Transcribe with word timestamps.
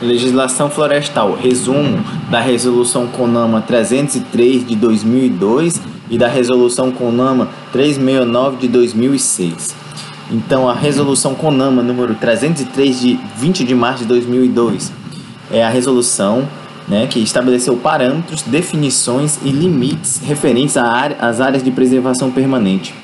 Legislação 0.00 0.70
florestal. 0.70 1.34
Resumo 1.34 2.02
da 2.30 2.40
Resolução 2.40 3.06
CONAMA 3.06 3.60
303 3.60 4.66
de 4.66 4.74
2002 4.74 5.80
e 6.08 6.16
da 6.16 6.26
Resolução 6.26 6.90
CONAMA 6.90 7.48
369 7.70 8.56
de 8.56 8.68
2006. 8.68 9.74
Então, 10.30 10.68
a 10.68 10.72
Resolução 10.72 11.34
CONAMA 11.34 11.82
número 11.82 12.14
303 12.14 13.00
de 13.00 13.20
20 13.36 13.64
de 13.64 13.74
março 13.74 14.02
de 14.02 14.08
2002 14.08 14.92
é 15.50 15.64
a 15.64 15.68
resolução 15.68 16.48
né, 16.88 17.06
que 17.06 17.18
estabeleceu 17.18 17.76
parâmetros, 17.76 18.42
definições 18.42 19.38
e 19.44 19.50
limites 19.50 20.20
referentes 20.24 20.76
às 20.76 21.40
áreas 21.40 21.62
de 21.62 21.70
preservação 21.70 22.30
permanente. 22.30 22.94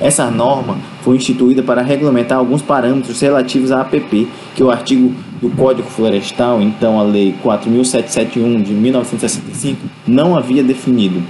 Essa 0.00 0.30
norma 0.30 0.76
foi 1.02 1.16
instituída 1.16 1.62
para 1.62 1.82
regulamentar 1.82 2.38
alguns 2.38 2.60
parâmetros 2.60 3.20
relativos 3.20 3.72
à 3.72 3.80
APP, 3.80 4.28
que 4.54 4.62
o 4.62 4.70
artigo 4.70 5.14
do 5.40 5.48
Código 5.50 5.88
Florestal, 5.88 6.60
então 6.60 7.00
a 7.00 7.02
Lei 7.02 7.34
4771 7.42 8.62
de 8.62 8.72
1965, 8.72 9.80
não 10.06 10.36
havia 10.36 10.62
definido. 10.62 11.22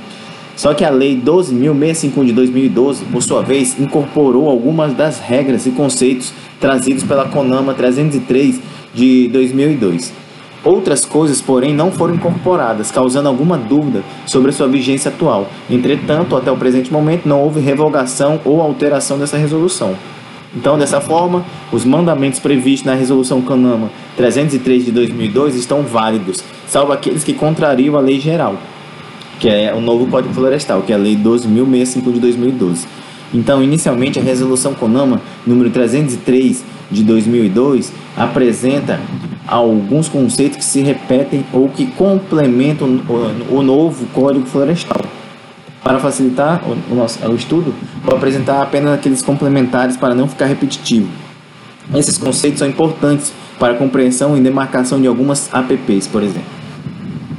Só 0.57 0.73
que 0.75 0.85
a 0.85 0.91
Lei 0.91 1.21
12.651 1.21 2.25
de 2.25 2.33
2012, 2.33 3.05
por 3.05 3.23
sua 3.23 3.43
vez, 3.43 3.79
incorporou 3.79 4.49
algumas 4.49 4.95
das 4.95 5.21
regras 5.21 5.67
e 5.67 5.71
conceitos 5.71 6.33
trazidos 6.59 7.05
pela 7.05 7.29
CONAMA 7.29 7.75
303 7.75 8.61
de 8.95 9.29
2002. 9.29 10.26
Outras 10.67 11.05
coisas, 11.05 11.41
porém, 11.41 11.73
não 11.73 11.93
foram 11.93 12.17
incorporadas, 12.17 12.91
causando 12.91 13.29
alguma 13.29 13.57
dúvida 13.57 14.03
sobre 14.27 14.51
a 14.51 14.53
sua 14.53 14.67
vigência 14.67 15.11
atual. 15.11 15.47
Entretanto, 15.71 16.37
até 16.37 16.51
o 16.51 16.57
presente 16.57 16.93
momento, 16.93 17.29
não 17.29 17.41
houve 17.41 17.61
revogação 17.61 18.41
ou 18.45 18.61
alteração 18.61 19.17
dessa 19.17 19.37
resolução. 19.37 19.95
Então, 20.55 20.77
dessa 20.77 21.01
forma, 21.01 21.45
os 21.71 21.85
mandamentos 21.85 22.41
previstos 22.41 22.85
na 22.85 22.95
Resolução 22.95 23.41
CONAMA 23.43 23.91
303 24.17 24.87
de 24.87 24.91
2002 24.91 25.55
estão 25.55 25.83
válidos, 25.83 26.43
salvo 26.67 26.93
aqueles 26.93 27.23
que 27.23 27.33
contrariam 27.33 27.97
a 27.97 28.01
lei 28.01 28.19
geral 28.19 28.57
que 29.39 29.49
é 29.49 29.75
o 29.75 29.81
novo 29.81 30.07
Código 30.07 30.33
Florestal, 30.33 30.83
que 30.83 30.93
é 30.93 30.95
a 30.95 30.99
Lei 30.99 31.17
12.065 31.17 32.13
de 32.13 32.21
2012. 32.21 32.87
Então, 33.35 33.63
inicialmente, 33.63 34.19
a 34.19 34.23
Resolução 34.23 34.75
CONAMA 34.75 35.21
número 35.47 35.71
303 35.71 36.65
de 36.91 37.03
2002 37.03 37.93
apresenta 38.17 39.01
alguns 39.47 40.09
conceitos 40.09 40.59
que 40.59 40.65
se 40.65 40.83
repetem 40.83 41.45
ou 41.53 41.69
que 41.69 41.87
complementam 41.87 43.01
o, 43.51 43.63
novo 43.63 44.07
Código 44.07 44.47
Florestal. 44.47 45.03
Para 45.83 45.99
facilitar 46.01 46.63
o, 46.91 46.95
nosso, 46.95 47.25
o 47.29 47.35
estudo, 47.35 47.73
vou 48.03 48.17
apresentar 48.17 48.61
apenas 48.61 48.95
aqueles 48.95 49.23
complementares 49.23 49.97
para 49.97 50.15
não 50.15 50.27
ficar 50.27 50.47
repetitivo. 50.47 51.09
Esses 51.95 52.19
conceitos 52.19 52.59
são 52.59 52.69
importantes 52.69 53.33
para 53.59 53.75
a 53.75 53.77
compreensão 53.77 54.37
e 54.37 54.41
demarcação 54.41 55.01
de 55.01 55.07
algumas 55.07 55.49
APPs, 55.55 56.09
por 56.09 56.23
exemplo. 56.23 56.51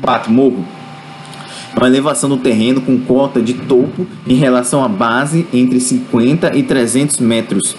4. 0.02 0.32
Morro 0.32 0.64
uma 1.78 1.88
elevação 1.88 2.30
do 2.30 2.38
terreno 2.38 2.82
com 2.82 3.00
cota 3.00 3.42
de 3.42 3.54
topo 3.54 4.08
em 4.26 4.36
relação 4.36 4.84
à 4.84 4.88
base 4.88 5.46
entre 5.54 5.80
50 5.80 6.58
e 6.58 6.64
300 6.64 7.20
metros. 7.20 7.76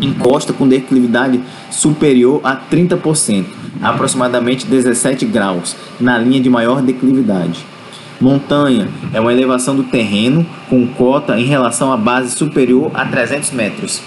Encosta 0.00 0.52
com 0.52 0.68
declividade 0.68 1.40
superior 1.70 2.40
a 2.44 2.56
30%, 2.56 3.44
aproximadamente 3.82 4.66
17 4.66 5.24
graus, 5.24 5.74
na 5.98 6.18
linha 6.18 6.40
de 6.40 6.50
maior 6.50 6.82
declividade. 6.82 7.64
Montanha 8.20 8.88
é 9.12 9.20
uma 9.20 9.32
elevação 9.32 9.76
do 9.76 9.84
terreno 9.84 10.46
com 10.70 10.86
cota 10.86 11.38
em 11.38 11.44
relação 11.44 11.92
à 11.92 11.96
base 11.96 12.30
superior 12.34 12.90
a 12.94 13.04
300 13.04 13.50
metros. 13.52 14.02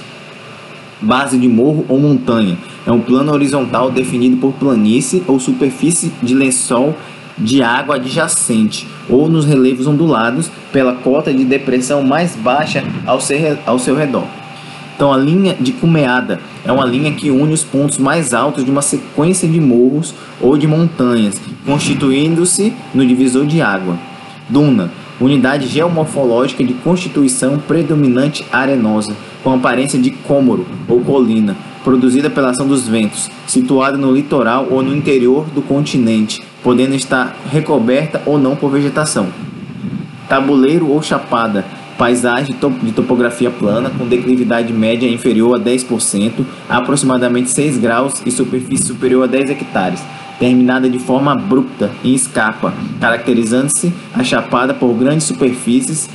Base 1.01 1.37
de 1.37 1.47
morro 1.47 1.85
ou 1.87 1.99
montanha 1.99 2.57
é 2.85 2.91
um 2.91 2.99
plano 2.99 3.31
horizontal 3.31 3.89
definido 3.91 4.37
por 4.37 4.53
planície 4.53 5.23
ou 5.27 5.39
superfície 5.39 6.11
de 6.21 6.33
lençol 6.33 6.95
de 7.37 7.63
água 7.63 7.95
adjacente 7.95 8.85
ou 9.07 9.29
nos 9.29 9.45
relevos 9.45 9.87
ondulados 9.87 10.51
pela 10.73 10.95
cota 10.95 11.33
de 11.33 11.45
depressão 11.45 12.03
mais 12.03 12.35
baixa 12.35 12.83
ao 13.05 13.21
seu, 13.21 13.57
ao 13.65 13.79
seu 13.79 13.95
redor. 13.95 14.38
Então, 14.99 15.13
a 15.13 15.17
linha 15.17 15.55
de 15.57 15.71
cumeada 15.71 16.41
é 16.65 16.69
uma 16.73 16.83
linha 16.83 17.13
que 17.13 17.31
une 17.31 17.53
os 17.53 17.63
pontos 17.63 17.97
mais 17.97 18.33
altos 18.33 18.65
de 18.65 18.69
uma 18.69 18.81
sequência 18.81 19.47
de 19.47 19.57
morros 19.57 20.13
ou 20.41 20.57
de 20.57 20.67
montanhas, 20.67 21.39
constituindo-se 21.65 22.73
no 22.93 23.07
divisor 23.07 23.45
de 23.45 23.61
água. 23.61 23.97
Duna, 24.49 24.91
unidade 25.17 25.67
geomorfológica 25.67 26.65
de 26.65 26.73
constituição 26.73 27.57
predominante 27.59 28.45
arenosa, 28.51 29.15
com 29.41 29.53
aparência 29.53 29.97
de 29.97 30.11
cômoro 30.11 30.67
ou 30.85 30.99
colina, 30.99 31.55
produzida 31.81 32.29
pela 32.29 32.49
ação 32.49 32.67
dos 32.67 32.85
ventos, 32.85 33.31
situada 33.47 33.97
no 33.97 34.11
litoral 34.11 34.67
ou 34.69 34.83
no 34.83 34.93
interior 34.93 35.45
do 35.45 35.61
continente, 35.61 36.43
podendo 36.61 36.93
estar 36.93 37.37
recoberta 37.49 38.21
ou 38.25 38.37
não 38.37 38.53
por 38.53 38.69
vegetação. 38.69 39.27
Tabuleiro 40.27 40.89
ou 40.89 41.01
chapada, 41.01 41.63
paisagem 41.99 42.55
de 42.81 42.91
topografia 42.93 43.51
plana 43.51 43.89
com 43.89 44.07
declividade 44.07 44.71
média 44.71 45.05
inferior 45.05 45.59
a 45.59 45.59
10%, 45.59 46.45
aproximadamente 46.69 47.49
6 47.49 47.77
graus 47.77 48.23
e 48.25 48.31
superfície 48.31 48.87
superior 48.87 49.25
a 49.25 49.27
10 49.27 49.49
hectares, 49.49 50.01
terminada 50.39 50.89
de 50.89 50.97
forma 50.97 51.33
abrupta 51.33 51.91
em 52.01 52.13
escapa, 52.13 52.73
caracterizando-se 53.01 53.93
a 54.15 54.23
chapada 54.23 54.73
por 54.73 54.93
grandes 54.93 55.27
superfícies 55.27 56.09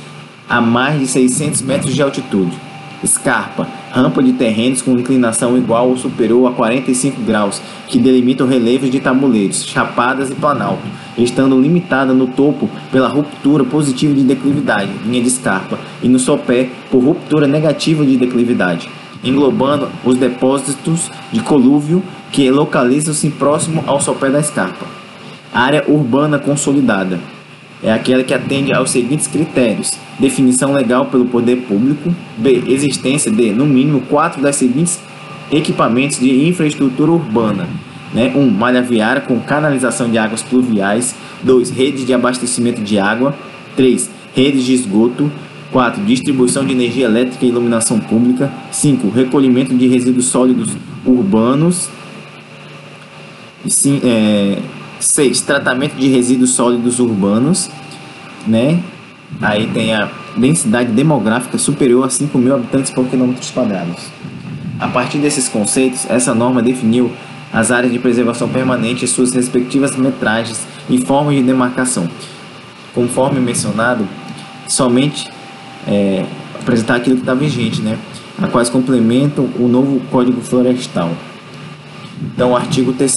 a 0.49 0.59
mais 0.59 0.99
de 0.99 1.05
600 1.05 1.61
metros 1.61 1.93
de 1.93 2.01
altitude. 2.01 2.57
Escarpa, 3.03 3.67
rampa 3.91 4.23
de 4.23 4.33
terrenos 4.33 4.81
com 4.81 4.91
inclinação 4.91 5.57
igual 5.57 5.89
ou 5.89 5.97
superior 5.97 6.47
a 6.47 6.53
45 6.53 7.21
graus, 7.21 7.61
que 7.87 7.99
delimitam 7.99 8.47
relevos 8.47 8.89
de 8.89 8.99
tabuleiros, 8.99 9.65
chapadas 9.65 10.29
e 10.29 10.35
planalto, 10.35 10.83
estando 11.17 11.59
limitada 11.59 12.13
no 12.13 12.27
topo 12.27 12.69
pela 12.91 13.07
ruptura 13.07 13.63
positiva 13.63 14.13
de 14.13 14.23
declividade, 14.23 14.91
linha 15.05 15.21
de 15.21 15.27
escarpa, 15.27 15.77
e 16.01 16.07
no 16.07 16.19
sopé 16.19 16.69
por 16.89 17.03
ruptura 17.03 17.47
negativa 17.47 18.05
de 18.05 18.17
declividade, 18.17 18.89
englobando 19.23 19.89
os 20.03 20.17
depósitos 20.17 21.11
de 21.31 21.41
colúvio 21.41 22.01
que 22.31 22.49
localizam-se 22.49 23.29
próximo 23.29 23.83
ao 23.85 24.01
sopé 24.01 24.29
da 24.29 24.39
escarpa. 24.39 24.85
Área 25.53 25.83
urbana 25.87 26.37
consolidada 26.37 27.34
é 27.83 27.91
aquela 27.91 28.23
que 28.23 28.33
atende 28.33 28.73
aos 28.73 28.91
seguintes 28.91 29.27
critérios: 29.27 29.91
definição 30.19 30.73
legal 30.73 31.05
pelo 31.05 31.25
poder 31.25 31.57
público, 31.67 32.13
b. 32.37 32.63
existência 32.67 33.31
de, 33.31 33.51
no 33.51 33.65
mínimo, 33.65 34.01
quatro 34.01 34.41
das 34.41 34.55
seguintes 34.55 34.99
equipamentos 35.51 36.19
de 36.19 36.47
infraestrutura 36.47 37.11
urbana. 37.11 37.67
Né? 38.13 38.31
1. 38.33 38.39
Um, 38.39 38.49
malha 38.49 38.81
viária 38.81 39.21
com 39.21 39.39
canalização 39.39 40.09
de 40.09 40.17
águas 40.17 40.41
pluviais. 40.41 41.15
2. 41.43 41.69
Redes 41.69 42.05
de 42.05 42.13
abastecimento 42.13 42.81
de 42.81 42.97
água. 42.97 43.35
3. 43.75 44.09
Redes 44.33 44.63
de 44.63 44.73
esgoto. 44.73 45.31
4. 45.71 46.03
Distribuição 46.03 46.65
de 46.65 46.71
energia 46.71 47.05
elétrica 47.05 47.45
e 47.45 47.49
iluminação 47.49 47.99
pública. 47.99 48.51
5. 48.71 49.09
Recolhimento 49.09 49.73
de 49.75 49.87
resíduos 49.87 50.27
sólidos 50.27 50.69
urbanos. 51.05 51.89
6. 53.67 54.01
É, 54.03 54.57
tratamento 55.45 55.95
de 55.95 56.07
resíduos 56.07 56.51
sólidos 56.51 56.99
urbanos. 56.99 57.69
Né? 58.47 58.81
Aí 59.41 59.67
tem 59.67 59.93
a 59.93 60.09
densidade 60.37 60.91
demográfica 60.91 61.57
superior 61.57 62.05
a 62.05 62.09
5 62.09 62.37
mil 62.37 62.55
habitantes 62.55 62.91
por 62.91 63.05
quilômetros 63.07 63.51
quadrados. 63.51 64.07
A 64.79 64.87
partir 64.87 65.19
desses 65.19 65.47
conceitos, 65.47 66.05
essa 66.09 66.35
norma 66.35 66.61
definiu 66.61 67.11
as 67.53 67.71
áreas 67.71 67.93
de 67.93 67.99
preservação 67.99 68.49
permanente 68.49 69.05
e 69.05 69.07
suas 69.07 69.33
respectivas 69.33 69.95
metragens 69.95 70.65
e 70.89 70.97
formas 70.97 71.35
de 71.35 71.43
demarcação. 71.43 72.09
Conforme 72.93 73.39
mencionado, 73.39 74.07
somente 74.67 75.29
é, 75.87 76.25
apresentar 76.59 76.95
aquilo 76.95 77.15
que 77.15 77.21
está 77.21 77.33
vigente, 77.33 77.81
né? 77.81 77.97
a 78.41 78.47
quais 78.47 78.69
complementam 78.69 79.49
o 79.57 79.67
novo 79.67 80.01
Código 80.11 80.41
Florestal. 80.41 81.11
Então, 82.33 82.55
artigo 82.55 82.91
3 82.93 83.11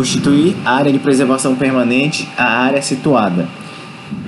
Constituir 0.00 0.56
área 0.64 0.90
de 0.90 0.98
preservação 0.98 1.54
permanente 1.54 2.26
a 2.34 2.44
área 2.44 2.80
situada 2.80 3.46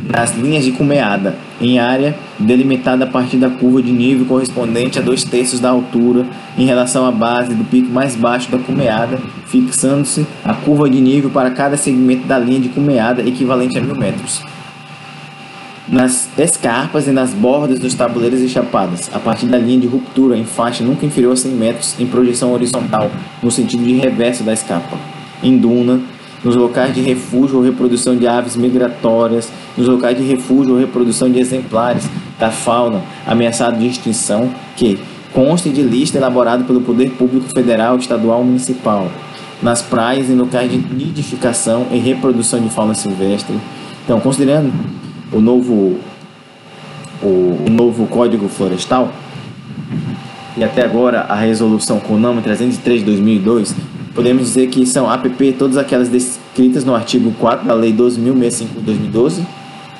nas 0.06 0.36
linhas 0.36 0.66
de 0.66 0.72
cumeada, 0.72 1.34
em 1.58 1.78
área 1.78 2.14
delimitada 2.38 3.04
a 3.04 3.06
partir 3.06 3.38
da 3.38 3.48
curva 3.48 3.80
de 3.80 3.90
nível 3.90 4.26
correspondente 4.26 4.98
a 4.98 5.02
dois 5.02 5.24
terços 5.24 5.60
da 5.60 5.70
altura 5.70 6.26
em 6.58 6.66
relação 6.66 7.06
à 7.06 7.10
base 7.10 7.54
do 7.54 7.64
pico 7.64 7.90
mais 7.90 8.14
baixo 8.14 8.50
da 8.50 8.58
cumeada, 8.58 9.18
fixando-se 9.46 10.26
a 10.44 10.52
curva 10.52 10.90
de 10.90 11.00
nível 11.00 11.30
para 11.30 11.50
cada 11.50 11.78
segmento 11.78 12.26
da 12.26 12.38
linha 12.38 12.60
de 12.60 12.68
cumeada 12.68 13.22
equivalente 13.22 13.78
a 13.78 13.80
mil 13.80 13.96
metros. 13.96 14.42
Nas 15.88 16.28
escarpas 16.36 17.08
e 17.08 17.12
nas 17.12 17.30
bordas 17.30 17.78
dos 17.78 17.94
tabuleiros 17.94 18.42
e 18.42 18.48
chapadas, 18.50 19.10
a 19.10 19.18
partir 19.18 19.46
da 19.46 19.56
linha 19.56 19.80
de 19.80 19.86
ruptura 19.86 20.36
em 20.36 20.44
faixa 20.44 20.84
nunca 20.84 21.06
inferior 21.06 21.32
a 21.32 21.36
100 21.36 21.52
metros 21.52 21.96
em 21.98 22.06
projeção 22.06 22.52
horizontal, 22.52 23.10
no 23.42 23.50
sentido 23.50 23.82
de 23.82 23.94
reverso 23.94 24.44
da 24.44 24.52
escarpa 24.52 25.11
em 25.42 25.56
duna, 25.56 26.00
nos 26.44 26.56
locais 26.56 26.94
de 26.94 27.00
refúgio 27.00 27.58
ou 27.58 27.64
reprodução 27.64 28.16
de 28.16 28.26
aves 28.26 28.56
migratórias, 28.56 29.50
nos 29.76 29.88
locais 29.88 30.16
de 30.16 30.24
refúgio 30.24 30.74
ou 30.74 30.80
reprodução 30.80 31.30
de 31.30 31.38
exemplares 31.38 32.08
da 32.38 32.50
fauna 32.50 33.02
ameaçada 33.26 33.76
de 33.76 33.86
extinção 33.86 34.50
que 34.76 34.98
conste 35.32 35.70
de 35.70 35.82
lista 35.82 36.18
elaborada 36.18 36.64
pelo 36.64 36.80
Poder 36.80 37.10
Público 37.10 37.46
Federal, 37.54 37.96
Estadual 37.96 38.38
ou 38.38 38.44
Municipal, 38.44 39.08
nas 39.62 39.80
praias 39.80 40.28
e 40.28 40.32
locais 40.32 40.70
de 40.70 40.76
nidificação 40.76 41.86
e 41.92 41.98
reprodução 41.98 42.60
de 42.60 42.68
fauna 42.68 42.94
silvestre. 42.94 43.56
Então, 44.04 44.20
considerando 44.20 44.72
o 45.32 45.40
novo, 45.40 45.98
o, 47.22 47.26
o 47.26 47.70
novo 47.70 48.06
Código 48.06 48.48
Florestal, 48.48 49.10
e 50.56 50.62
até 50.62 50.84
agora 50.84 51.20
a 51.22 51.34
resolução 51.34 51.98
CONAMA 51.98 52.42
303 52.42 53.00
de 53.00 53.06
2002, 53.06 53.74
podemos 54.14 54.42
dizer 54.42 54.68
que 54.68 54.84
são 54.86 55.08
APP 55.08 55.52
todas 55.58 55.76
aquelas 55.76 56.08
descritas 56.08 56.84
no 56.84 56.94
artigo 56.94 57.32
4 57.38 57.66
da 57.66 57.74
Lei 57.74 57.92
12.065 57.92 58.68
de 58.76 58.80
2012, 58.80 59.46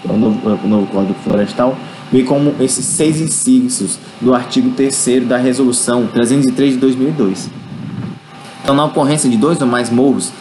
o 0.04 0.12
novo, 0.14 0.68
novo 0.68 0.86
Código 0.86 1.14
Florestal, 1.24 1.76
bem 2.10 2.24
como 2.24 2.54
esses 2.60 2.84
seis 2.84 3.20
incisos 3.20 3.98
do 4.20 4.34
artigo 4.34 4.70
3 4.70 5.26
da 5.26 5.36
Resolução 5.36 6.06
303 6.06 6.74
de 6.74 6.78
2002. 6.78 7.50
Então, 8.62 8.74
na 8.74 8.84
ocorrência 8.84 9.28
de 9.28 9.36
dois 9.36 9.60
ou 9.60 9.66
mais 9.66 9.90
morros 9.90 10.32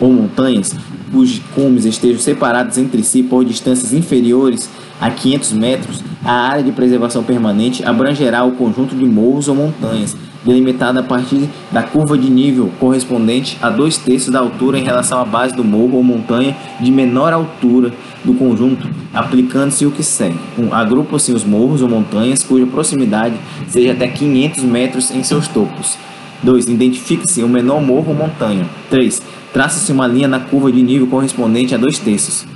ou 0.00 0.12
montanhas 0.12 0.74
cujos 1.14 1.40
cumes 1.54 1.84
estejam 1.84 2.20
separados 2.20 2.76
entre 2.76 3.02
si 3.04 3.22
por 3.22 3.44
distâncias 3.44 3.92
inferiores 3.92 4.68
a 5.00 5.10
500 5.10 5.52
metros, 5.52 6.02
a 6.24 6.32
área 6.32 6.62
de 6.62 6.72
preservação 6.72 7.22
permanente 7.22 7.84
abrangerá 7.84 8.44
o 8.44 8.52
conjunto 8.52 8.96
de 8.96 9.04
morros 9.04 9.48
ou 9.48 9.54
montanhas, 9.54 10.16
delimitada 10.44 11.00
a 11.00 11.02
partir 11.02 11.48
da 11.72 11.82
curva 11.82 12.18
de 12.18 12.30
nível 12.30 12.70
correspondente 12.78 13.56
a 13.62 13.70
dois 13.70 13.96
terços 13.96 14.32
da 14.32 14.40
altura 14.40 14.78
em 14.78 14.84
relação 14.84 15.20
à 15.20 15.24
base 15.24 15.54
do 15.54 15.64
morro 15.64 15.96
ou 15.96 16.02
montanha 16.02 16.56
de 16.80 16.90
menor 16.90 17.32
altura 17.32 17.92
do 18.24 18.34
conjunto, 18.34 18.88
aplicando-se 19.12 19.84
o 19.86 19.90
que 19.90 20.02
segue. 20.02 20.38
1. 20.58 20.62
Um, 20.62 20.74
Agrupa-se 20.74 21.32
os 21.32 21.44
morros 21.44 21.82
ou 21.82 21.88
montanhas 21.88 22.42
cuja 22.42 22.66
proximidade 22.66 23.34
seja 23.68 23.92
até 23.92 24.08
500 24.08 24.62
metros 24.64 25.10
em 25.10 25.22
seus 25.22 25.48
topos. 25.48 25.96
2. 26.42 26.68
Identifique-se 26.68 27.42
o 27.42 27.48
menor 27.48 27.80
morro 27.80 28.10
ou 28.10 28.14
montanha. 28.14 28.66
3. 28.90 29.22
Traça-se 29.52 29.92
uma 29.92 30.06
linha 30.06 30.28
na 30.28 30.40
curva 30.40 30.70
de 30.72 30.82
nível 30.82 31.06
correspondente 31.06 31.74
a 31.74 31.78
dois 31.78 31.98
terços. 31.98 32.46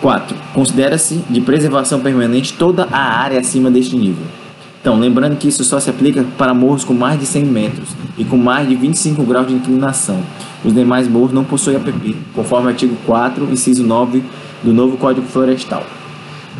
4. 0.00 0.36
Considera-se 0.52 1.24
de 1.30 1.40
preservação 1.40 2.00
permanente 2.00 2.52
toda 2.52 2.86
a 2.92 3.20
área 3.20 3.40
acima 3.40 3.70
deste 3.70 3.96
nível. 3.96 4.43
Então, 4.84 5.00
lembrando 5.00 5.38
que 5.38 5.48
isso 5.48 5.64
só 5.64 5.80
se 5.80 5.88
aplica 5.88 6.22
para 6.36 6.52
morros 6.52 6.84
com 6.84 6.92
mais 6.92 7.18
de 7.18 7.24
100 7.24 7.44
metros 7.46 7.88
e 8.18 8.24
com 8.24 8.36
mais 8.36 8.68
de 8.68 8.76
25 8.76 9.22
graus 9.22 9.46
de 9.46 9.54
inclinação. 9.54 10.20
Os 10.62 10.74
demais 10.74 11.08
morros 11.08 11.32
não 11.32 11.42
possuem 11.42 11.78
APP, 11.78 12.14
conforme 12.34 12.66
o 12.66 12.68
artigo 12.68 12.94
4, 13.06 13.50
inciso 13.50 13.82
9 13.82 14.22
do 14.62 14.74
novo 14.74 14.98
Código 14.98 15.26
Florestal. 15.26 15.82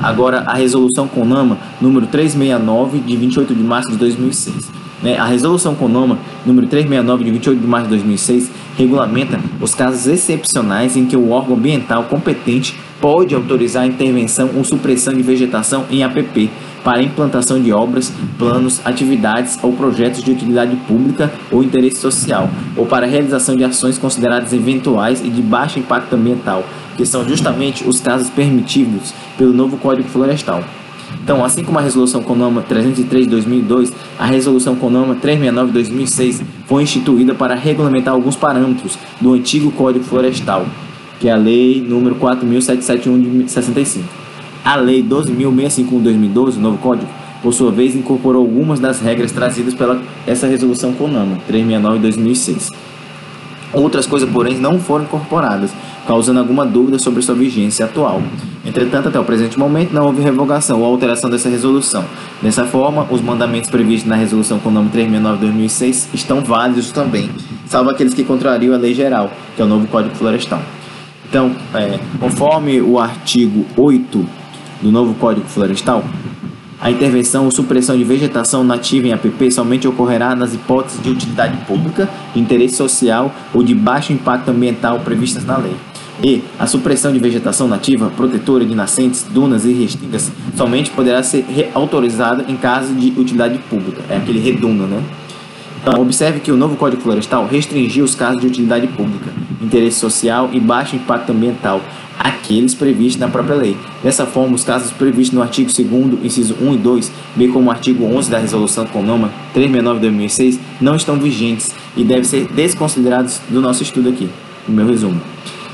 Agora, 0.00 0.38
a 0.46 0.54
resolução 0.54 1.06
CONAMA 1.06 1.58
número 1.82 2.06
369 2.06 3.00
de 3.00 3.14
28 3.14 3.54
de 3.54 3.62
março 3.62 3.90
de 3.90 3.98
2006. 3.98 4.70
Né? 5.02 5.18
A 5.18 5.26
resolução 5.26 5.74
CONAMA 5.74 6.18
número 6.46 6.66
369 6.66 7.24
de 7.24 7.30
28 7.30 7.60
de 7.60 7.66
março 7.66 7.88
de 7.88 7.90
2006 7.90 8.50
regulamenta 8.78 9.38
os 9.60 9.74
casos 9.74 10.06
excepcionais 10.06 10.96
em 10.96 11.04
que 11.04 11.14
o 11.14 11.28
órgão 11.28 11.56
ambiental 11.56 12.04
competente 12.04 12.74
pode 13.04 13.34
autorizar 13.34 13.82
a 13.82 13.86
intervenção 13.86 14.48
ou 14.56 14.64
supressão 14.64 15.12
de 15.12 15.20
vegetação 15.20 15.84
em 15.90 16.02
APP 16.02 16.48
para 16.82 17.02
implantação 17.02 17.60
de 17.60 17.70
obras, 17.70 18.10
planos, 18.38 18.80
atividades 18.82 19.58
ou 19.62 19.74
projetos 19.74 20.24
de 20.24 20.30
utilidade 20.30 20.74
pública 20.88 21.30
ou 21.52 21.62
interesse 21.62 22.00
social, 22.00 22.48
ou 22.74 22.86
para 22.86 23.04
realização 23.04 23.56
de 23.56 23.62
ações 23.62 23.98
consideradas 23.98 24.54
eventuais 24.54 25.22
e 25.22 25.28
de 25.28 25.42
baixo 25.42 25.78
impacto 25.78 26.14
ambiental, 26.14 26.64
que 26.96 27.04
são 27.04 27.28
justamente 27.28 27.86
os 27.86 28.00
casos 28.00 28.30
permitidos 28.30 29.12
pelo 29.36 29.52
novo 29.52 29.76
Código 29.76 30.08
Florestal. 30.08 30.64
Então, 31.22 31.44
assim 31.44 31.62
como 31.62 31.78
a 31.78 31.82
Resolução 31.82 32.22
CONAMA 32.22 32.62
303 32.62 33.24
de 33.24 33.30
2002, 33.30 33.92
a 34.18 34.24
Resolução 34.24 34.76
CONAMA 34.76 35.16
369 35.16 35.66
de 35.66 35.74
2006 35.74 36.42
foi 36.66 36.82
instituída 36.84 37.34
para 37.34 37.54
regulamentar 37.54 38.14
alguns 38.14 38.34
parâmetros 38.34 38.98
do 39.20 39.34
antigo 39.34 39.70
Código 39.72 40.04
Florestal, 40.06 40.64
que 41.24 41.28
é 41.30 41.32
a 41.32 41.36
Lei 41.36 41.80
número 41.80 42.16
4771 42.16 43.44
de 43.44 43.50
65. 43.50 44.06
A 44.62 44.76
Lei 44.76 45.02
12.651 45.02 45.88
de 45.88 46.02
2012, 46.02 46.58
o 46.58 46.60
novo 46.60 46.76
Código, 46.76 47.08
por 47.42 47.54
sua 47.54 47.72
vez, 47.72 47.96
incorporou 47.96 48.42
algumas 48.42 48.78
das 48.78 49.00
regras 49.00 49.32
trazidas 49.32 49.72
pela 49.72 50.02
essa 50.26 50.46
resolução 50.46 50.92
CONAMA 50.92 51.38
369 51.46 51.96
de 51.96 52.02
2006. 52.02 52.70
Outras 53.72 54.06
coisas, 54.06 54.28
porém, 54.28 54.58
não 54.58 54.78
foram 54.78 55.06
incorporadas, 55.06 55.70
causando 56.06 56.40
alguma 56.40 56.66
dúvida 56.66 56.98
sobre 56.98 57.22
sua 57.22 57.34
vigência 57.34 57.86
atual. 57.86 58.22
Entretanto, 58.62 59.08
até 59.08 59.18
o 59.18 59.24
presente 59.24 59.58
momento, 59.58 59.94
não 59.94 60.04
houve 60.04 60.20
revogação 60.20 60.82
ou 60.82 60.84
alteração 60.84 61.30
dessa 61.30 61.48
resolução. 61.48 62.04
Dessa 62.42 62.66
forma, 62.66 63.06
os 63.10 63.22
mandamentos 63.22 63.70
previstos 63.70 64.06
na 64.06 64.16
resolução 64.16 64.58
CONAMA 64.58 64.90
369 64.90 65.38
de 65.38 65.46
2006 65.46 66.08
estão 66.12 66.42
válidos 66.42 66.92
também, 66.92 67.30
salvo 67.66 67.88
aqueles 67.88 68.12
que 68.12 68.24
contrariam 68.24 68.74
a 68.74 68.78
lei 68.78 68.92
geral, 68.92 69.32
que 69.56 69.62
é 69.62 69.64
o 69.64 69.68
novo 69.68 69.86
Código 69.86 70.14
Florestal. 70.16 70.60
Então, 71.34 71.50
é, 71.74 71.98
conforme 72.20 72.80
o 72.80 72.96
artigo 72.96 73.66
8 73.76 74.24
do 74.80 74.92
novo 74.92 75.14
Código 75.14 75.48
Florestal, 75.48 76.04
a 76.80 76.92
intervenção 76.92 77.46
ou 77.46 77.50
supressão 77.50 77.98
de 77.98 78.04
vegetação 78.04 78.62
nativa 78.62 79.08
em 79.08 79.12
APP 79.12 79.50
somente 79.50 79.88
ocorrerá 79.88 80.36
nas 80.36 80.54
hipóteses 80.54 81.02
de 81.02 81.10
utilidade 81.10 81.56
pública, 81.66 82.08
de 82.32 82.38
interesse 82.38 82.76
social 82.76 83.34
ou 83.52 83.64
de 83.64 83.74
baixo 83.74 84.12
impacto 84.12 84.48
ambiental 84.52 85.00
previstas 85.00 85.44
na 85.44 85.58
lei. 85.58 85.74
E 86.22 86.44
a 86.56 86.68
supressão 86.68 87.12
de 87.12 87.18
vegetação 87.18 87.66
nativa, 87.66 88.12
protetora 88.16 88.64
de 88.64 88.72
nascentes, 88.72 89.26
dunas 89.28 89.64
e 89.64 89.72
restingas 89.72 90.30
somente 90.56 90.90
poderá 90.90 91.20
ser 91.24 91.44
autorizada 91.74 92.44
em 92.46 92.56
caso 92.56 92.94
de 92.94 93.08
utilidade 93.20 93.58
pública. 93.68 94.02
É 94.08 94.18
aquele 94.18 94.38
redunda, 94.38 94.86
né? 94.86 95.02
Então, 95.86 96.00
observe 96.00 96.40
que 96.40 96.50
o 96.50 96.56
novo 96.56 96.76
Código 96.76 97.02
Florestal 97.02 97.46
restringiu 97.46 98.06
os 98.06 98.14
casos 98.14 98.40
de 98.40 98.46
utilidade 98.46 98.86
pública, 98.86 99.30
interesse 99.60 100.00
social 100.00 100.48
e 100.50 100.58
baixo 100.58 100.96
impacto 100.96 101.30
ambiental, 101.30 101.78
aqueles 102.18 102.74
previstos 102.74 103.20
na 103.20 103.28
própria 103.28 103.54
lei. 103.54 103.76
Dessa 104.02 104.24
forma, 104.24 104.54
os 104.54 104.64
casos 104.64 104.90
previstos 104.92 105.34
no 105.34 105.42
artigo 105.42 105.70
2 105.70 106.24
inciso 106.24 106.56
1 106.58 106.72
e 106.72 106.76
2, 106.78 107.12
bem 107.36 107.52
como 107.52 107.68
o 107.68 107.70
artigo 107.70 108.02
11 108.02 108.30
da 108.30 108.38
Resolução 108.38 108.86
CONAMA 108.86 109.30
369 109.52 109.96
de 109.96 110.06
2006, 110.06 110.60
não 110.80 110.96
estão 110.96 111.18
vigentes 111.18 111.74
e 111.94 112.02
devem 112.02 112.24
ser 112.24 112.46
desconsiderados 112.46 113.42
do 113.50 113.60
nosso 113.60 113.82
estudo 113.82 114.08
aqui, 114.08 114.30
no 114.66 114.74
meu 114.74 114.86
resumo. 114.86 115.20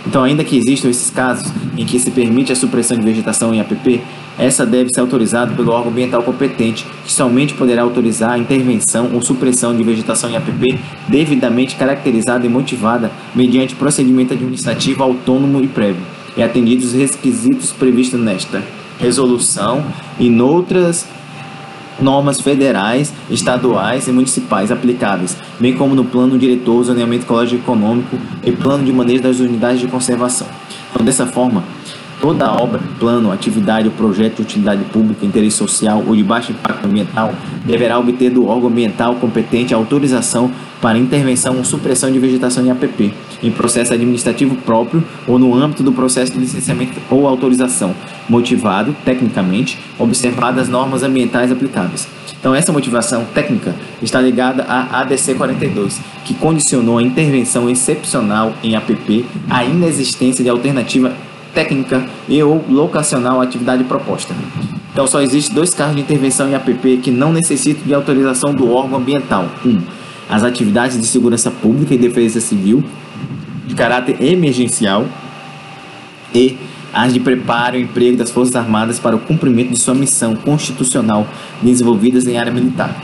Então, 0.04 0.24
ainda 0.24 0.42
que 0.42 0.56
existam 0.56 0.88
esses 0.88 1.10
casos 1.10 1.52
em 1.78 1.86
que 1.86 2.00
se 2.00 2.10
permite 2.10 2.50
a 2.50 2.56
supressão 2.56 2.96
de 2.96 3.04
vegetação 3.04 3.54
em 3.54 3.60
APP, 3.60 4.00
essa 4.40 4.64
deve 4.64 4.88
ser 4.88 5.00
autorizada 5.00 5.54
pelo 5.54 5.70
órgão 5.70 5.92
ambiental 5.92 6.22
competente, 6.22 6.86
que 7.04 7.12
somente 7.12 7.52
poderá 7.52 7.82
autorizar 7.82 8.32
a 8.32 8.38
intervenção 8.38 9.10
ou 9.12 9.20
supressão 9.20 9.76
de 9.76 9.82
vegetação 9.82 10.30
em 10.30 10.36
APP 10.36 10.78
devidamente 11.08 11.76
caracterizada 11.76 12.46
e 12.46 12.48
motivada 12.48 13.10
mediante 13.34 13.74
procedimento 13.74 14.32
administrativo 14.32 15.02
autônomo 15.02 15.62
e 15.62 15.68
prévio 15.68 16.02
e 16.36 16.42
atendidos 16.42 16.86
os 16.86 16.92
requisitos 16.94 17.70
previstos 17.70 18.18
nesta 18.18 18.62
resolução 18.98 19.84
e 20.18 20.30
noutras 20.30 21.06
normas 22.00 22.40
federais, 22.40 23.12
estaduais 23.30 24.08
e 24.08 24.12
municipais 24.12 24.72
aplicáveis, 24.72 25.36
bem 25.58 25.74
como 25.74 25.94
no 25.94 26.06
plano 26.06 26.38
diretor, 26.38 26.82
zoneamento 26.82 27.24
ecológico 27.24 27.62
econômico 27.62 28.18
e 28.42 28.52
plano 28.52 28.84
de 28.84 28.92
manejo 28.92 29.22
das 29.22 29.38
unidades 29.38 29.80
de 29.80 29.86
conservação. 29.86 30.46
Então, 30.90 31.04
dessa 31.04 31.26
forma, 31.26 31.62
Toda 32.20 32.52
obra, 32.52 32.78
plano, 32.98 33.32
atividade 33.32 33.88
ou 33.88 33.94
projeto 33.94 34.36
de 34.36 34.42
utilidade 34.42 34.84
pública, 34.84 35.24
interesse 35.24 35.56
social 35.56 36.04
ou 36.06 36.14
de 36.14 36.22
baixo 36.22 36.52
impacto 36.52 36.86
ambiental 36.86 37.32
deverá 37.64 37.98
obter 37.98 38.30
do 38.30 38.46
órgão 38.46 38.68
ambiental 38.68 39.14
competente 39.14 39.72
autorização 39.72 40.50
para 40.82 40.98
intervenção 40.98 41.56
ou 41.56 41.64
supressão 41.64 42.12
de 42.12 42.18
vegetação 42.18 42.64
em 42.64 42.70
APP, 42.70 43.14
em 43.42 43.50
processo 43.50 43.94
administrativo 43.94 44.54
próprio 44.56 45.02
ou 45.26 45.38
no 45.38 45.54
âmbito 45.54 45.82
do 45.82 45.92
processo 45.92 46.32
de 46.32 46.38
licenciamento 46.38 47.00
ou 47.10 47.26
autorização, 47.26 47.94
motivado, 48.28 48.94
tecnicamente, 49.02 49.78
observadas 49.98 50.64
as 50.64 50.68
normas 50.68 51.02
ambientais 51.02 51.50
aplicáveis. 51.50 52.06
Então, 52.38 52.54
essa 52.54 52.72
motivação 52.72 53.24
técnica 53.34 53.74
está 54.02 54.20
ligada 54.20 54.64
à 54.64 55.00
ADC 55.00 55.34
42, 55.34 56.00
que 56.24 56.34
condicionou 56.34 56.98
a 56.98 57.02
intervenção 57.02 57.68
excepcional 57.68 58.52
em 58.62 58.76
APP 58.76 59.24
à 59.48 59.64
inexistência 59.64 60.44
de 60.44 60.50
alternativa 60.50 61.12
técnica 61.54 62.04
e 62.28 62.42
ou 62.42 62.64
locacional 62.68 63.40
à 63.40 63.44
atividade 63.44 63.84
proposta. 63.84 64.34
Então, 64.92 65.06
só 65.06 65.20
existe 65.20 65.54
dois 65.54 65.72
casos 65.72 65.96
de 65.96 66.02
intervenção 66.02 66.48
em 66.48 66.54
APP 66.54 66.98
que 67.02 67.10
não 67.10 67.32
necessitam 67.32 67.84
de 67.84 67.94
autorização 67.94 68.52
do 68.52 68.72
órgão 68.72 68.98
ambiental. 68.98 69.46
1. 69.64 69.68
Um, 69.68 69.82
as 70.28 70.42
atividades 70.42 71.00
de 71.00 71.06
segurança 71.06 71.50
pública 71.50 71.94
e 71.94 71.98
defesa 71.98 72.40
civil 72.40 72.84
de 73.66 73.74
caráter 73.74 74.22
emergencial 74.22 75.06
e 76.34 76.56
as 76.92 77.12
de 77.12 77.20
preparo 77.20 77.76
e 77.76 77.82
emprego 77.82 78.16
das 78.16 78.30
Forças 78.30 78.54
Armadas 78.56 78.98
para 78.98 79.14
o 79.14 79.18
cumprimento 79.20 79.70
de 79.70 79.76
sua 79.76 79.94
missão 79.94 80.34
constitucional 80.34 81.26
desenvolvidas 81.62 82.26
em 82.26 82.36
área 82.36 82.52
militar. 82.52 82.94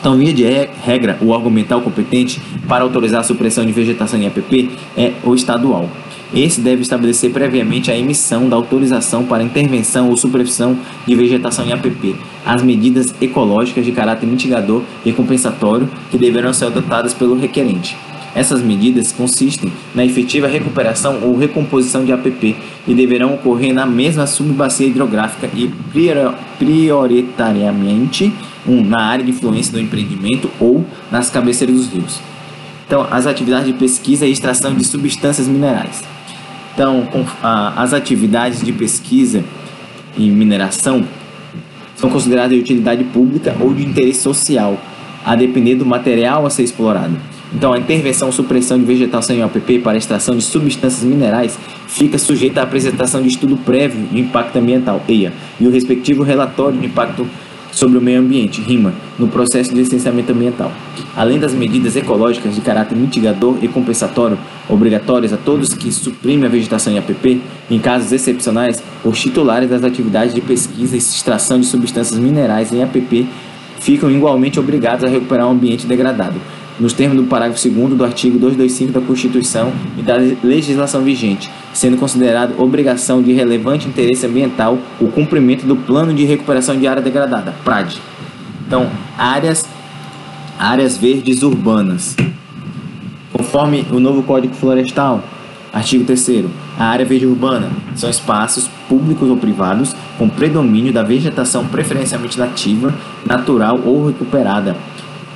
Então, 0.00 0.16
via 0.16 0.32
de 0.32 0.44
regra, 0.82 1.18
o 1.20 1.28
órgão 1.28 1.50
ambiental 1.50 1.80
competente 1.80 2.40
para 2.68 2.84
autorizar 2.84 3.20
a 3.20 3.24
supressão 3.24 3.64
de 3.66 3.72
vegetação 3.72 4.20
em 4.20 4.26
APP 4.26 4.70
é 4.96 5.12
o 5.24 5.34
estadual. 5.34 5.90
Esse 6.34 6.60
deve 6.60 6.82
estabelecer 6.82 7.30
previamente 7.30 7.90
a 7.90 7.96
emissão 7.96 8.48
da 8.48 8.56
autorização 8.56 9.24
para 9.24 9.42
intervenção 9.44 10.08
ou 10.10 10.16
supressão 10.16 10.76
de 11.06 11.14
vegetação 11.14 11.64
em 11.64 11.72
APP, 11.72 12.16
as 12.44 12.62
medidas 12.62 13.14
ecológicas 13.20 13.84
de 13.84 13.92
caráter 13.92 14.26
mitigador 14.26 14.82
e 15.04 15.12
compensatório 15.12 15.88
que 16.10 16.18
deverão 16.18 16.52
ser 16.52 16.66
adotadas 16.66 17.14
pelo 17.14 17.38
requerente. 17.38 17.96
Essas 18.34 18.60
medidas 18.60 19.12
consistem 19.12 19.72
na 19.94 20.04
efetiva 20.04 20.46
recuperação 20.46 21.20
ou 21.22 21.38
recomposição 21.38 22.04
de 22.04 22.12
APP 22.12 22.54
e 22.86 22.92
deverão 22.92 23.32
ocorrer 23.32 23.72
na 23.72 23.86
mesma 23.86 24.26
subbacia 24.26 24.88
hidrográfica 24.88 25.48
e 25.54 25.72
prioritariamente 26.58 28.30
um, 28.68 28.84
na 28.84 29.04
área 29.04 29.24
de 29.24 29.30
influência 29.30 29.72
do 29.72 29.80
empreendimento 29.80 30.50
ou 30.60 30.84
nas 31.10 31.30
cabeceiras 31.30 31.76
dos 31.76 31.88
rios. 31.90 32.20
Então, 32.86 33.06
as 33.10 33.26
atividades 33.26 33.66
de 33.66 33.72
pesquisa 33.72 34.26
e 34.26 34.32
extração 34.32 34.74
de 34.74 34.84
substâncias 34.84 35.48
minerais. 35.48 36.15
Então, 36.76 37.08
as 37.74 37.94
atividades 37.94 38.60
de 38.60 38.70
pesquisa 38.70 39.42
e 40.14 40.28
mineração 40.28 41.06
são 41.96 42.10
consideradas 42.10 42.52
de 42.52 42.58
utilidade 42.58 43.02
pública 43.02 43.56
ou 43.58 43.72
de 43.72 43.82
interesse 43.82 44.20
social, 44.20 44.78
a 45.24 45.34
depender 45.34 45.76
do 45.76 45.86
material 45.86 46.44
a 46.44 46.50
ser 46.50 46.64
explorado. 46.64 47.16
Então, 47.54 47.72
a 47.72 47.78
intervenção 47.78 48.28
ou 48.28 48.32
supressão 48.32 48.78
de 48.78 48.84
vegetação 48.84 49.34
em 49.34 49.42
OPP 49.42 49.78
para 49.78 49.96
extração 49.96 50.36
de 50.36 50.42
substâncias 50.42 51.02
minerais 51.02 51.58
fica 51.88 52.18
sujeita 52.18 52.60
à 52.60 52.64
apresentação 52.64 53.22
de 53.22 53.28
estudo 53.28 53.56
prévio 53.56 54.06
de 54.12 54.20
impacto 54.20 54.56
ambiental, 54.56 55.02
EIA, 55.08 55.32
e 55.58 55.66
o 55.66 55.70
respectivo 55.70 56.22
relatório 56.22 56.78
de 56.78 56.84
impacto 56.84 57.26
sobre 57.76 57.98
o 57.98 58.00
meio 58.00 58.20
ambiente, 58.20 58.62
RIMA, 58.62 58.94
no 59.18 59.28
processo 59.28 59.68
de 59.68 59.76
licenciamento 59.76 60.32
ambiental. 60.32 60.72
Além 61.14 61.38
das 61.38 61.52
medidas 61.52 61.94
ecológicas 61.94 62.54
de 62.54 62.62
caráter 62.62 62.96
mitigador 62.96 63.58
e 63.60 63.68
compensatório 63.68 64.38
obrigatórias 64.66 65.30
a 65.34 65.36
todos 65.36 65.74
que 65.74 65.92
suprimem 65.92 66.46
a 66.46 66.48
vegetação 66.48 66.90
em 66.90 66.98
APP, 66.98 67.42
em 67.70 67.78
casos 67.78 68.10
excepcionais, 68.12 68.82
os 69.04 69.20
titulares 69.20 69.68
das 69.68 69.84
atividades 69.84 70.34
de 70.34 70.40
pesquisa 70.40 70.94
e 70.94 70.98
extração 70.98 71.60
de 71.60 71.66
substâncias 71.66 72.18
minerais 72.18 72.72
em 72.72 72.82
APP 72.82 73.26
ficam 73.78 74.10
igualmente 74.10 74.58
obrigados 74.58 75.04
a 75.04 75.08
recuperar 75.08 75.46
o 75.46 75.50
um 75.50 75.52
ambiente 75.52 75.86
degradado, 75.86 76.40
nos 76.78 76.92
termos 76.92 77.16
do 77.16 77.24
parágrafo 77.24 77.68
2 77.68 77.94
do 77.94 78.04
artigo 78.04 78.38
225 78.38 78.92
da 78.92 79.00
Constituição 79.00 79.72
e 79.96 80.02
da 80.02 80.16
legislação 80.42 81.02
vigente, 81.02 81.50
sendo 81.72 81.96
considerado 81.96 82.60
obrigação 82.60 83.22
de 83.22 83.32
relevante 83.32 83.88
interesse 83.88 84.26
ambiental 84.26 84.78
o 85.00 85.08
cumprimento 85.08 85.66
do 85.66 85.76
Plano 85.76 86.12
de 86.12 86.24
Recuperação 86.24 86.78
de 86.78 86.86
Área 86.86 87.02
Degradada, 87.02 87.54
PRAD. 87.64 88.00
Então, 88.66 88.90
áreas, 89.16 89.66
áreas 90.58 90.96
verdes 90.96 91.42
urbanas. 91.42 92.16
Conforme 93.32 93.86
o 93.90 94.00
novo 94.00 94.22
Código 94.22 94.54
Florestal, 94.54 95.22
artigo 95.72 96.04
3 96.04 96.44
a 96.78 96.84
área 96.84 97.04
verde 97.04 97.26
urbana 97.26 97.70
são 97.94 98.10
espaços 98.10 98.68
públicos 98.88 99.28
ou 99.28 99.36
privados 99.36 99.94
com 100.18 100.28
predomínio 100.28 100.92
da 100.92 101.02
vegetação 101.02 101.66
preferencialmente 101.66 102.38
nativa, 102.38 102.94
natural 103.26 103.80
ou 103.84 104.06
recuperada, 104.06 104.76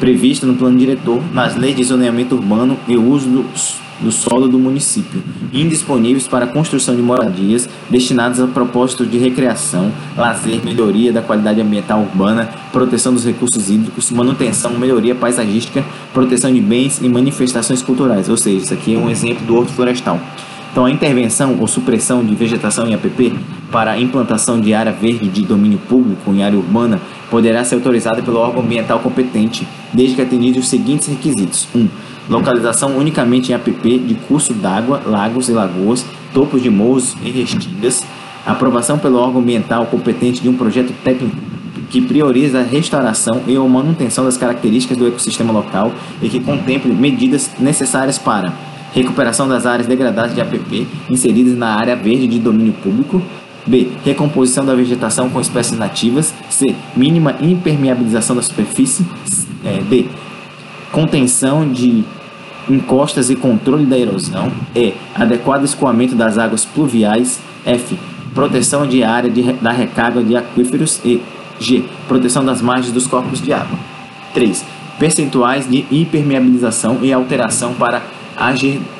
prevista 0.00 0.46
no 0.46 0.54
plano 0.54 0.78
diretor, 0.78 1.22
nas 1.32 1.54
leis 1.54 1.76
de 1.76 1.84
zoneamento 1.84 2.34
urbano 2.34 2.76
e 2.88 2.96
uso 2.96 3.28
do, 3.28 3.44
do 4.00 4.10
solo 4.10 4.48
do 4.48 4.58
município, 4.58 5.22
indisponíveis 5.52 6.26
para 6.26 6.46
a 6.46 6.48
construção 6.48 6.96
de 6.96 7.02
moradias 7.02 7.68
destinadas 7.90 8.40
a 8.40 8.46
propósitos 8.46 9.08
de 9.10 9.18
recreação, 9.18 9.92
lazer, 10.16 10.64
melhoria 10.64 11.12
da 11.12 11.20
qualidade 11.20 11.60
ambiental 11.60 12.00
urbana, 12.00 12.48
proteção 12.72 13.12
dos 13.12 13.26
recursos 13.26 13.70
hídricos, 13.70 14.10
manutenção, 14.10 14.72
melhoria 14.72 15.14
paisagística, 15.14 15.84
proteção 16.14 16.52
de 16.52 16.60
bens 16.60 16.98
e 17.02 17.08
manifestações 17.08 17.82
culturais. 17.82 18.28
Ou 18.30 18.38
seja, 18.38 18.56
isso 18.56 18.74
aqui 18.74 18.94
é 18.94 18.98
um 18.98 19.10
exemplo 19.10 19.44
do 19.44 19.54
horto 19.54 19.72
florestal. 19.72 20.18
Então, 20.72 20.84
a 20.84 20.90
intervenção 20.90 21.56
ou 21.58 21.66
supressão 21.66 22.24
de 22.24 22.32
vegetação 22.34 22.86
em 22.86 22.94
APP 22.94 23.34
para 23.72 23.98
implantação 23.98 24.60
de 24.60 24.72
área 24.72 24.92
verde 24.92 25.28
de 25.28 25.42
domínio 25.42 25.78
público 25.88 26.32
em 26.32 26.44
área 26.44 26.56
urbana 26.56 27.00
poderá 27.30 27.64
ser 27.64 27.76
autorizada 27.76 28.22
pelo 28.22 28.38
órgão 28.38 28.62
ambiental 28.62 28.98
competente, 28.98 29.66
desde 29.92 30.16
que 30.16 30.22
atendidos 30.22 30.64
os 30.64 30.68
seguintes 30.68 31.08
requisitos: 31.08 31.68
1. 31.74 31.78
Um, 31.78 31.88
localização 32.28 32.96
unicamente 32.96 33.52
em 33.52 33.54
APP 33.54 33.98
de 33.98 34.14
curso 34.14 34.52
d'água, 34.52 35.02
lagos 35.06 35.48
e 35.48 35.52
lagoas, 35.52 36.04
topos 36.34 36.62
de 36.62 36.70
morros 36.70 37.16
e 37.22 37.30
restingas. 37.30 38.04
Aprovação 38.44 38.98
pelo 38.98 39.18
órgão 39.18 39.40
ambiental 39.40 39.86
competente 39.86 40.40
de 40.40 40.48
um 40.48 40.56
projeto 40.56 40.92
técnico 41.04 41.36
que 41.90 42.00
prioriza 42.00 42.60
a 42.60 42.62
restauração 42.62 43.42
e 43.46 43.56
a 43.56 43.60
manutenção 43.60 44.24
das 44.24 44.36
características 44.36 44.96
do 44.96 45.06
ecossistema 45.06 45.52
local 45.52 45.92
e 46.22 46.28
que 46.28 46.40
contemple 46.40 46.92
medidas 46.92 47.50
necessárias 47.58 48.16
para 48.16 48.52
recuperação 48.92 49.48
das 49.48 49.66
áreas 49.66 49.86
degradadas 49.86 50.34
de 50.34 50.40
APP 50.40 50.86
inseridas 51.08 51.56
na 51.56 51.74
área 51.74 51.96
verde 51.96 52.26
de 52.26 52.38
domínio 52.38 52.72
público, 52.72 53.22
B. 53.70 53.92
Recomposição 54.04 54.66
da 54.66 54.74
vegetação 54.74 55.30
com 55.30 55.40
espécies 55.40 55.78
nativas. 55.78 56.34
C. 56.50 56.74
Mínima 56.96 57.36
impermeabilização 57.40 58.34
da 58.34 58.42
superfície. 58.42 59.06
É, 59.64 59.80
D. 59.88 60.06
Contenção 60.90 61.70
de 61.70 62.04
encostas 62.68 63.30
e 63.30 63.36
controle 63.36 63.86
da 63.86 63.96
erosão. 63.96 64.50
E. 64.74 64.92
Adequado 65.14 65.64
escoamento 65.64 66.16
das 66.16 66.36
águas 66.36 66.64
pluviais. 66.64 67.38
F. 67.64 67.96
Proteção 68.34 68.86
de 68.86 69.04
área 69.04 69.30
de, 69.30 69.52
da 69.54 69.70
recarga 69.70 70.20
de 70.22 70.36
aquíferos. 70.36 71.00
E. 71.04 71.22
G. 71.60 71.84
Proteção 72.08 72.44
das 72.44 72.60
margens 72.60 72.92
dos 72.92 73.06
corpos 73.06 73.40
de 73.40 73.52
água. 73.52 73.78
3. 74.34 74.64
Percentuais 74.98 75.70
de 75.70 75.86
impermeabilização 75.90 76.98
e 77.02 77.12
alteração 77.12 77.74
para 77.74 78.02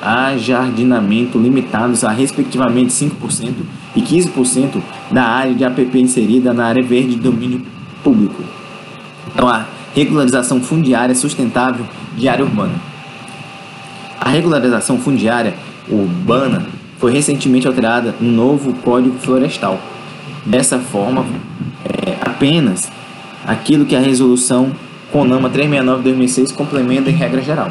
ajardinamento 0.03 1.39
limitados 1.39 2.05
a 2.05 2.11
respectivamente 2.11 2.93
5% 2.93 3.55
e 3.95 4.01
15% 4.01 4.81
da 5.11 5.25
área 5.25 5.55
de 5.55 5.65
APP 5.65 5.99
inserida 5.99 6.53
na 6.53 6.67
área 6.67 6.83
verde 6.83 7.15
de 7.15 7.21
domínio 7.21 7.63
público. 8.03 8.43
Então, 9.33 9.49
a 9.49 9.67
regularização 9.95 10.61
fundiária 10.61 11.15
sustentável 11.15 11.85
de 12.17 12.29
área 12.29 12.45
urbana. 12.45 12.75
A 14.21 14.29
regularização 14.29 14.99
fundiária 14.99 15.55
urbana 15.89 16.67
foi 16.99 17.13
recentemente 17.13 17.67
alterada 17.67 18.15
no 18.21 18.31
novo 18.31 18.75
Código 18.75 19.19
Florestal. 19.19 19.81
Dessa 20.45 20.79
forma, 20.79 21.25
é, 21.85 22.17
apenas 22.21 22.91
aquilo 23.47 23.87
que 23.87 23.97
a 23.97 24.01
resolução 24.01 24.73
CONAMA 25.11 25.51
369-2006 25.51 26.53
complementa 26.55 27.11
em 27.11 27.15
regra 27.15 27.43
geral. 27.43 27.71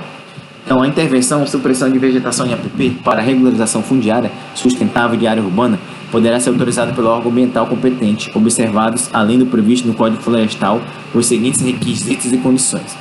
Então, 0.65 0.83
a 0.83 0.87
intervenção 0.87 1.45
supressão 1.47 1.89
de 1.89 1.97
vegetação 1.97 2.45
em 2.45 2.53
APP 2.53 2.97
para 3.03 3.21
regularização 3.21 3.81
fundiária 3.81 4.31
sustentável 4.53 5.17
de 5.17 5.25
área 5.25 5.41
urbana 5.41 5.79
poderá 6.11 6.39
ser 6.39 6.49
autorizada 6.49 6.93
pelo 6.93 7.09
órgão 7.09 7.31
ambiental 7.31 7.67
competente, 7.67 8.31
observados, 8.35 9.09
além 9.13 9.39
do 9.39 9.45
previsto 9.45 9.87
no 9.87 9.93
Código 9.93 10.21
Florestal, 10.21 10.81
os 11.13 11.25
seguintes 11.25 11.61
requisitos 11.61 12.31
e 12.31 12.37
condições. 12.37 12.95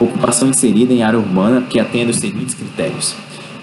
Ocupação 0.00 0.48
inserida 0.48 0.92
em 0.92 1.02
área 1.02 1.18
urbana 1.18 1.62
que 1.62 1.78
atenda 1.78 2.10
os 2.10 2.16
seguintes 2.16 2.54
critérios. 2.54 3.14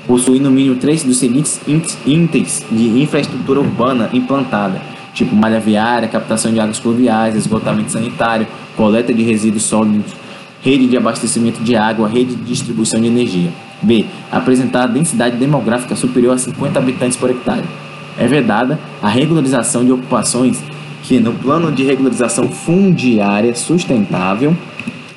Possuir 0.08 0.42
no 0.42 0.50
mínimo 0.50 0.76
três 0.76 1.04
dos 1.04 1.18
seguintes 1.18 1.60
itens 2.06 2.66
de 2.72 3.02
infraestrutura 3.02 3.60
urbana 3.60 4.10
implantada, 4.14 4.82
tipo 5.14 5.36
malha 5.36 5.60
viária, 5.60 6.08
captação 6.08 6.52
de 6.52 6.60
águas 6.60 6.80
pluviais, 6.80 7.36
esgotamento 7.36 7.92
sanitário, 7.92 8.48
coleta 8.76 9.14
de 9.14 9.24
resíduos 9.24 9.64
sólidos 9.64 10.22
rede 10.64 10.88
de 10.88 10.96
abastecimento 10.96 11.62
de 11.64 11.76
água, 11.76 12.08
rede 12.08 12.36
de 12.36 12.44
distribuição 12.44 13.02
de 13.02 13.08
energia. 13.08 13.52
B. 13.82 14.06
Apresentar 14.32 14.88
densidade 14.88 15.36
demográfica 15.38 15.96
superior 15.96 16.36
a 16.36 16.38
50 16.38 16.78
habitantes 16.80 17.18
por 17.18 17.30
hectare. 17.30 17.66
É 18.18 18.28
vedada 18.28 18.80
a 19.02 19.10
regularização 19.10 19.86
de 19.86 19.92
ocupações 19.92 20.62
que, 21.04 21.20
no 21.20 21.34
plano 21.34 21.72
de 21.72 21.84
regularização 21.84 22.50
fundiária 22.50 23.56
sustentável, 23.56 24.56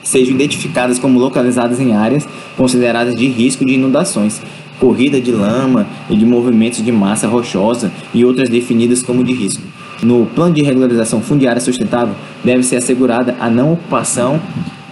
sejam 0.03 0.35
identificadas 0.35 0.99
como 0.99 1.19
localizadas 1.19 1.81
em 1.81 1.95
áreas 1.95 2.29
consideradas 2.57 3.15
de 3.15 3.27
risco 3.27 3.65
de 3.65 3.75
inundações, 3.75 4.41
corrida 4.79 5.21
de 5.21 5.33
lama 5.33 5.87
e 6.11 6.17
de 6.17 6.25
movimentos 6.25 6.85
de 6.85 6.93
massa 6.93 7.27
rochosa 7.27 7.91
e 8.13 8.25
outras 8.25 8.49
definidas 8.49 9.03
como 9.03 9.25
de 9.25 9.33
risco. 9.33 9.63
No 10.03 10.27
plano 10.27 10.55
de 10.55 10.63
regularização 10.63 11.21
fundiária 11.21 11.61
sustentável, 11.61 12.15
deve 12.45 12.63
ser 12.63 12.77
assegurada 12.77 13.35
a 13.41 13.49
não 13.49 13.73
ocupação 13.73 14.41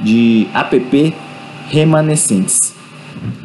de 0.00 0.46
app 0.54 1.14
remanescentes. 1.68 2.72